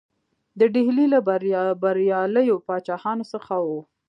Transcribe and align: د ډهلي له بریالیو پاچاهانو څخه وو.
د 0.59 0.61
ډهلي 0.73 1.05
له 1.13 1.19
بریالیو 1.83 2.63
پاچاهانو 2.67 3.23
څخه 3.33 3.53
وو. 3.67 3.81